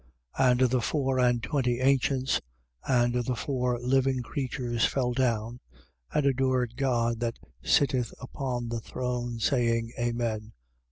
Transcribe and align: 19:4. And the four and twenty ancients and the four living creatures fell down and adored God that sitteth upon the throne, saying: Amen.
19:4. 0.39 0.51
And 0.51 0.59
the 0.61 0.81
four 0.81 1.19
and 1.19 1.43
twenty 1.43 1.79
ancients 1.79 2.41
and 2.87 3.23
the 3.23 3.35
four 3.35 3.77
living 3.79 4.23
creatures 4.23 4.83
fell 4.83 5.13
down 5.13 5.59
and 6.11 6.25
adored 6.25 6.75
God 6.75 7.19
that 7.19 7.37
sitteth 7.61 8.11
upon 8.19 8.69
the 8.69 8.79
throne, 8.79 9.37
saying: 9.39 9.91
Amen. 9.99 10.53